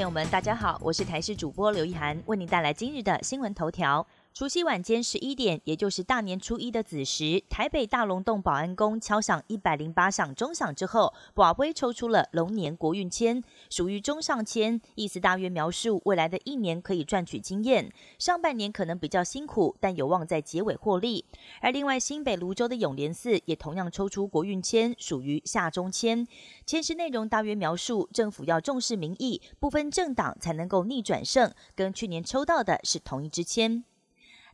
[0.00, 4.06] 朋友们，大家好，我是台视主播刘一涵，为您带来今日的新闻头条。
[4.32, 21.26] 除夕晚间十一点，也就是大年初一的子时，台北大龙洞保安宫敲响一百零八响钟响之后，宝龟抽出了龙年国运签，属于中上签，意思大约描述未来的一年可以赚取经验，上半年可能比较辛苦，但有望在结尾获利。
[21.60, 26.26] 而另外新北泸州的永联寺也同样抽出国运签，属于下中签，
[26.64, 33.84] 签诗内容大约描述政府要重视民意，不分政党才能够逆转胜，跟去年抽到的是同一支签。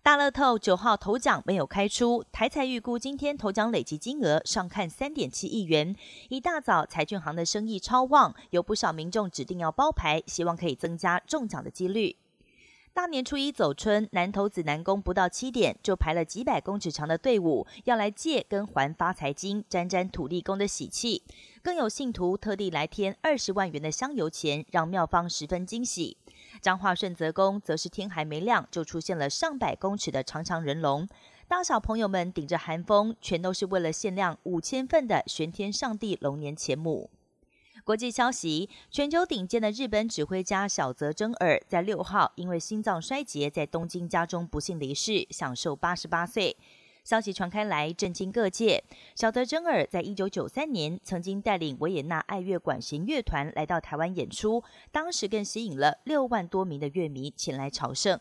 [0.06, 5.96] 大乐透九号头奖没有开出，台彩预估今天头奖累计金额上看三点七亿元。
[6.28, 12.14] 一大早财俊行的生意超旺，有不少民众指定要包牌，希望可以增加中奖的几率。
[12.94, 21.24] 大年初一走春，南投子南宫不到七点就排了几百公尺长的队伍，要来借跟还发财金，沾沾土地公的喜气。
[21.64, 26.16] 更有信徒特地来添二十万元的香油钱，让庙方十分惊喜。
[26.60, 31.08] 彰化顺泽宫则是天还没亮，就出现了上百公尺的长长人龙，
[31.48, 37.10] 大小朋友们顶着寒风，全都是为了限量五千份的玄天上帝龙年钱母。
[37.84, 46.56] 国际消息：全球顶尖的日本指挥家小泽征尔在六号因为心脏衰竭，在东京家中不幸离世，享受八十八岁。
[47.06, 48.82] 消息传开来，震惊各界。
[49.14, 58.18] 小德真尔在一九九三年曾经带领维也纳爱乐管弦乐团来到台湾演出，当时更吸引了六万多名的乐迷前来朝圣。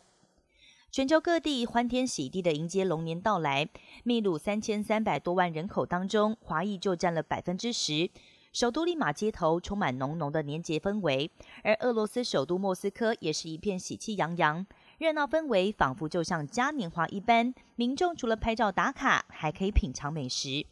[0.91, 3.67] 全球各地欢天喜地的迎接龙年到来。
[4.03, 8.11] 秘鲁三千三百多万人口当中，华裔就占了百分之十。
[8.53, 11.29] 首都利马街头充满浓浓的年节氛围，
[11.63, 14.65] 而俄罗斯首都莫斯科也是一片喜气洋洋。
[14.97, 20.65] 热闹氛围仿佛就像嘉年华一般，民众除了拍照打卡，还可以品尝美食。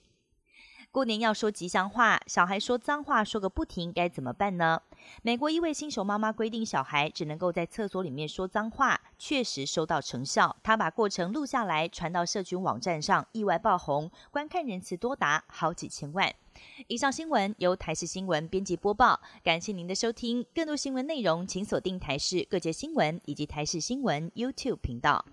[0.93, 4.79] 过年要说吉祥话，小孩说脏话说个不停，该怎么办呢？
[5.23, 10.55] 美国一位新手妈妈规定小孩只能够在厕所里面说脏话，确实收到成效。
[10.61, 16.31] 她把过程录下来，传到社群网站上，意外爆红，观看人次多达好几千万。
[16.85, 20.45] 以上新闻由台视新闻编辑播报，感谢您的收听。
[20.53, 25.25] 更多新闻内容，请锁定台视各界新闻以及台视新闻 YouTube 频道。